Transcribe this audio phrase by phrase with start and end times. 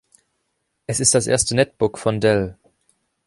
[0.87, 2.57] Es ist das erste Netbook von Dell.